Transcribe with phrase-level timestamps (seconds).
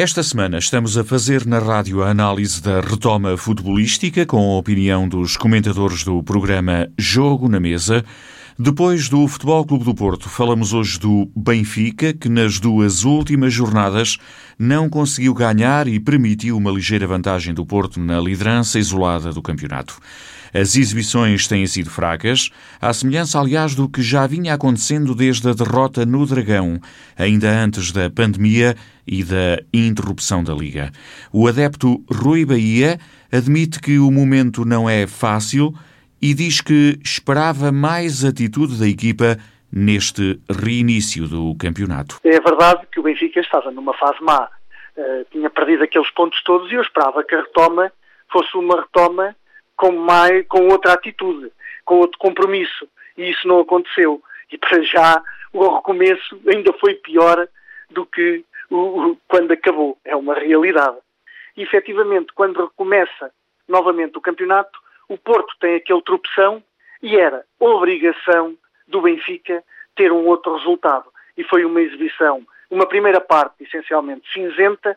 [0.00, 5.06] Esta semana estamos a fazer na rádio a análise da retoma futebolística com a opinião
[5.06, 8.02] dos comentadores do programa Jogo na Mesa.
[8.58, 14.16] Depois do Futebol Clube do Porto, falamos hoje do Benfica, que nas duas últimas jornadas
[14.58, 19.98] não conseguiu ganhar e permitiu uma ligeira vantagem do Porto na liderança isolada do campeonato.
[20.52, 22.50] As exibições têm sido fracas,
[22.80, 26.80] à semelhança, aliás, do que já vinha acontecendo desde a derrota no Dragão,
[27.16, 28.74] ainda antes da pandemia
[29.06, 30.90] e da interrupção da Liga.
[31.32, 32.98] O adepto Rui Bahia
[33.32, 35.72] admite que o momento não é fácil
[36.20, 39.36] e diz que esperava mais atitude da equipa
[39.72, 42.18] neste reinício do campeonato.
[42.24, 44.48] É verdade que o Benfica estava numa fase má,
[44.96, 47.92] uh, tinha perdido aqueles pontos todos e eu esperava que a retoma
[48.30, 49.34] fosse uma retoma
[49.80, 51.50] com, mais, com outra atitude,
[51.86, 52.86] com outro compromisso.
[53.16, 54.22] E isso não aconteceu.
[54.52, 55.22] E para já
[55.54, 57.48] o recomeço ainda foi pior
[57.88, 59.96] do que o, o, quando acabou.
[60.04, 60.98] É uma realidade.
[61.56, 63.32] E efetivamente, quando recomeça
[63.66, 64.78] novamente o campeonato,
[65.08, 66.62] o Porto tem aquele tropeção
[67.02, 68.54] e era obrigação
[68.86, 69.64] do Benfica
[69.96, 71.06] ter um outro resultado.
[71.38, 74.94] E foi uma exibição, uma primeira parte essencialmente cinzenta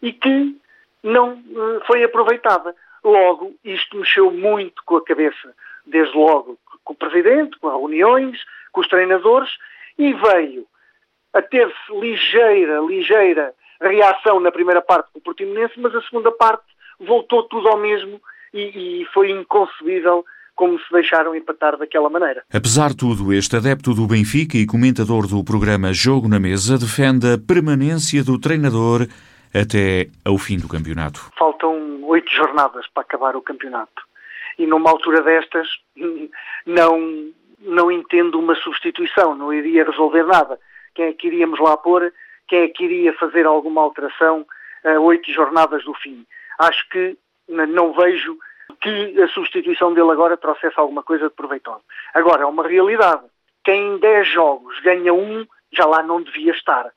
[0.00, 0.56] e que
[1.02, 2.76] não uh, foi aproveitada.
[3.10, 5.52] Logo, isto mexeu muito com a cabeça,
[5.84, 8.38] desde logo com o Presidente, com as reuniões,
[8.70, 9.50] com os treinadores,
[9.98, 10.64] e veio
[11.32, 16.64] a ter-se ligeira, ligeira reação na primeira parte com o Portimonense, mas a segunda parte
[17.00, 18.20] voltou tudo ao mesmo
[18.54, 22.44] e, e foi inconcebível como se deixaram empatar daquela maneira.
[22.52, 27.32] Apesar de tudo, este adepto do Benfica e comentador do programa Jogo na Mesa defende
[27.32, 29.08] a permanência do treinador
[29.54, 31.30] até ao fim do campeonato?
[31.38, 31.69] Faltam
[32.34, 34.02] jornadas para acabar o campeonato.
[34.58, 35.68] E numa altura destas,
[36.66, 40.58] não, não entendo uma substituição, não iria resolver nada.
[40.94, 42.12] Quem é que iríamos lá pôr?
[42.48, 44.46] Quem é que iria fazer alguma alteração
[44.84, 46.26] a oito jornadas do fim?
[46.58, 47.16] Acho que
[47.48, 48.36] não vejo
[48.80, 51.82] que a substituição dele agora trouxesse alguma coisa de proveitoso.
[52.14, 53.24] Agora, é uma realidade.
[53.64, 56.90] Quem em 10 jogos ganha um, já lá não devia estar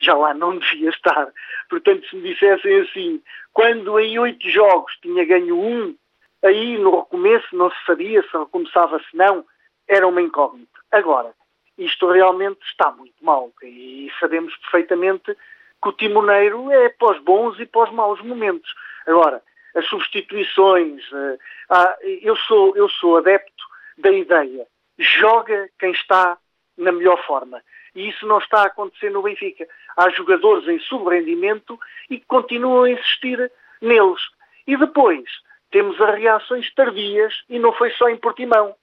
[0.00, 1.32] já lá não devia estar.
[1.68, 3.22] Portanto, se me dissessem assim,
[3.52, 5.96] quando em oito jogos tinha ganho um,
[6.44, 9.44] aí no recomeço não se sabia se recomeçava, se não,
[9.88, 10.78] era uma incógnita.
[10.92, 11.32] Agora,
[11.76, 15.36] isto realmente está muito mal e sabemos perfeitamente
[15.80, 18.74] que o timoneiro é pós bons e pós maus momentos.
[19.06, 19.42] Agora,
[19.74, 23.64] as substituições, eh, eu, sou, eu sou adepto
[23.96, 24.66] da ideia,
[24.98, 26.36] joga quem está
[26.76, 27.62] na melhor forma.
[27.94, 29.66] E isso não está a acontecer no Benfica.
[29.96, 31.78] Há jogadores em subrendimento
[32.10, 33.50] e que continuam a insistir
[33.80, 34.20] neles.
[34.66, 35.24] E depois
[35.70, 38.74] temos as reações tardias e não foi só em Portimão.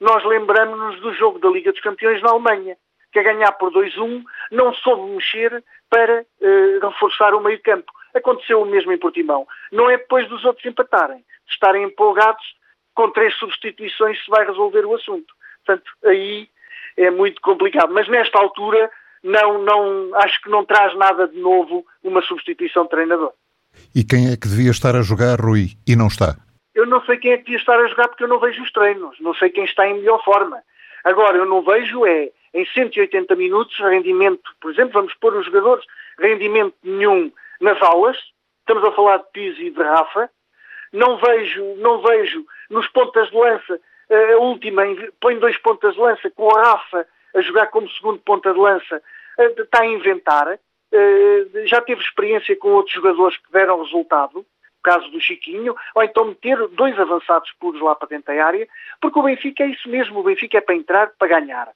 [0.00, 2.76] Nós lembramos-nos do jogo da Liga dos Campeões na Alemanha,
[3.12, 7.92] que a ganhar por 2-1 não soube mexer para uh, reforçar o meio-campo.
[8.14, 9.46] Aconteceu o mesmo em Portimão.
[9.70, 12.44] Não é depois dos outros empatarem, estarem empolgados
[12.94, 15.34] com três substituições se vai resolver o assunto.
[15.64, 16.48] Portanto, aí
[16.96, 17.92] é muito complicado.
[17.92, 18.90] Mas nesta altura,
[19.22, 23.32] não, não, acho que não traz nada de novo uma substituição de treinador.
[23.94, 26.36] E quem é que devia estar a jogar, Rui, e não está?
[26.74, 28.72] Eu não sei quem é que devia estar a jogar porque eu não vejo os
[28.72, 30.62] treinos, não sei quem está em melhor forma.
[31.04, 35.84] Agora, eu não vejo é, em 180 minutos, rendimento, por exemplo, vamos pôr os jogadores,
[36.18, 38.16] rendimento nenhum nas aulas,
[38.60, 40.30] estamos a falar de Pizzi e de Rafa,
[40.92, 43.80] não vejo, não vejo nos pontas de lança
[44.12, 44.82] a última
[45.20, 49.02] põe dois pontas de lança, com a Rafa a jogar como segundo ponta de lança,
[49.58, 50.58] está a inventar.
[51.64, 54.46] Já teve experiência com outros jogadores que deram resultado, o
[54.82, 58.68] caso do Chiquinho, ou então meter dois avançados puros lá para dentro da área,
[59.00, 61.68] porque o Benfica é isso mesmo, o Benfica é para entrar, para ganhar.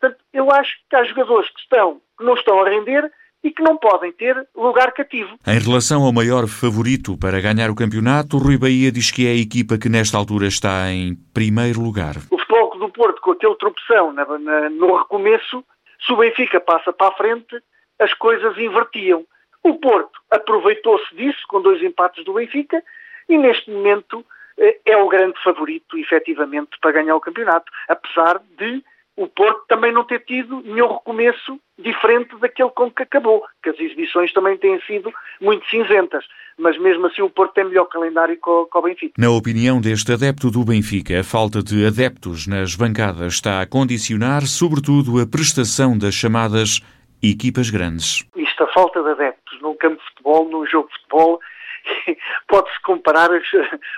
[0.00, 3.12] Portanto, eu acho que há jogadores que, estão, que não estão a render
[3.44, 5.38] e que não podem ter lugar cativo.
[5.46, 9.32] Em relação ao maior favorito para ganhar o campeonato, o Rui Bahia diz que é
[9.32, 12.16] a equipa que nesta altura está em primeiro lugar.
[12.30, 15.62] O Futebol do Porto, com aquele tropeção na, na, no recomeço,
[16.04, 17.62] se o Benfica passa para a frente,
[18.00, 19.24] as coisas invertiam.
[19.62, 22.82] O Porto aproveitou-se disso com dois empates do Benfica
[23.28, 24.24] e neste momento
[24.58, 28.82] eh, é o grande favorito, efetivamente, para ganhar o campeonato, apesar de
[29.16, 33.78] o Porto também não ter tido nenhum recomeço diferente daquele com que acabou, que as
[33.78, 36.24] exibições também têm sido muito cinzentas,
[36.58, 39.14] mas mesmo assim o Porto tem melhor calendário que o, que o Benfica.
[39.18, 44.42] Na opinião deste adepto do Benfica, a falta de adeptos nas bancadas está a condicionar,
[44.42, 46.80] sobretudo, a prestação das chamadas
[47.22, 48.28] equipas grandes.
[48.36, 51.40] Isto, a falta de adeptos num campo de futebol, num jogo de futebol,
[52.48, 53.30] pode-se comparar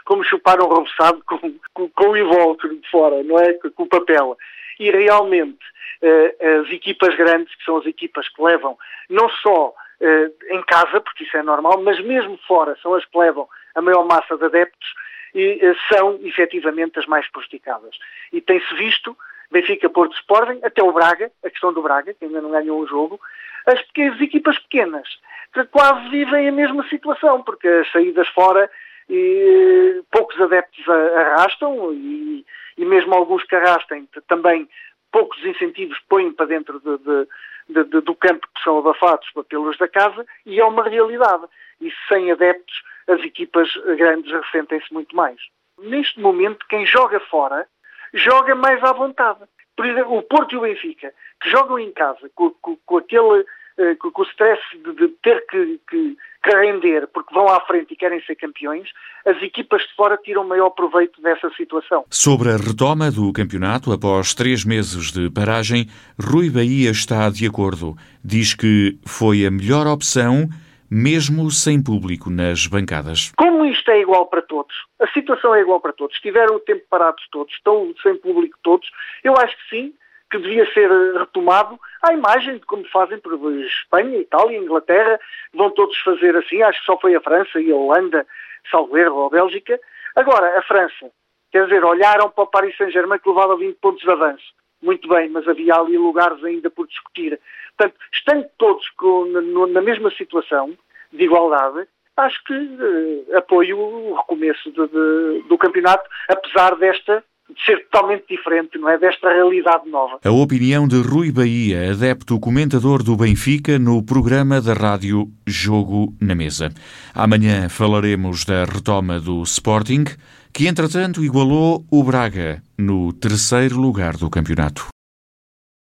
[0.05, 1.39] como chupar um roçado com,
[1.73, 3.55] com, com o invólucro de fora, não é?
[3.55, 4.37] Com o papel
[4.79, 5.65] e realmente
[6.03, 8.77] eh, as equipas grandes, que são as equipas que levam
[9.09, 13.19] não só uh, em casa, porque isso é normal, mas mesmo fora, são as que
[13.19, 14.89] levam a maior massa de adeptos
[15.35, 17.97] e uh, são efetivamente as mais prejudicadas.
[18.33, 19.17] E tem-se visto,
[19.51, 22.87] Benfica, Porto Sporting, até o Braga, a questão do Braga, que ainda não ganhou o
[22.87, 23.21] jogo,
[23.67, 25.09] as, pequenas, equipas pequenas,
[25.53, 28.71] que quase vivem a mesma situação, porque as saídas fora
[29.09, 32.45] e poucos adeptos arrastam e,
[32.77, 34.69] e mesmo alguns que arrastem também
[35.13, 39.89] poucos incentivos põem para dentro de, de, de, do campo que são abafados pelos da
[39.89, 41.45] casa e é uma realidade.
[41.81, 45.39] E sem adeptos as equipas grandes ressentem-se muito mais.
[45.79, 47.67] Neste momento, quem joga fora
[48.13, 49.41] joga mais à vontade.
[49.77, 53.45] Por exemplo, o Porto e o Benfica, que jogam em casa com, com, com aquele
[53.79, 56.17] eh, com, o stress de, ter que, que,
[56.47, 58.89] que, render porque vão à frente e querem ser campeões,
[59.25, 62.05] as equipas de fora tiram maior proveito dessa situação.
[62.11, 65.89] Sobre a retoma do campeonato, após três meses de paragem,
[66.21, 67.97] Rui Bahia está de acordo.
[68.25, 70.49] Diz que foi a melhor opção
[70.91, 73.33] mesmo sem público nas bancadas.
[73.37, 76.85] Como isto é igual para todos, a situação é igual para todos, estiveram o tempo
[76.89, 78.89] parados todos, estão sem público todos,
[79.25, 79.93] eu acho que sim,
[80.31, 85.21] que devia ser retomado à imagem de como fazem por Espanha, Itália, Inglaterra,
[85.55, 88.27] vão todos fazer assim, acho que só foi a França e a Holanda,
[88.71, 89.79] salvo erro, ou a Bélgica.
[90.15, 91.11] Agora, a França,
[91.53, 94.45] quer dizer, olharam para o Paris Saint-Germain que levava 20 pontos de avanço.
[94.83, 97.41] Muito bem, mas havia ali lugares ainda por discutir.
[97.77, 100.77] Portanto, estando todos com, na, mesma situação
[101.13, 107.65] de igualdade, acho que uh, apoio o recomeço de, de, do campeonato, apesar desta de
[107.65, 108.99] ser totalmente diferente, não é?
[108.99, 110.19] Desta realidade nova.
[110.25, 116.35] A opinião de Rui Bahia, adepto comentador do Benfica, no programa da rádio Jogo na
[116.35, 116.71] Mesa.
[117.15, 120.05] Amanhã falaremos da retoma do Sporting,
[120.53, 124.96] que entretanto igualou o Braga no terceiro lugar do campeonato.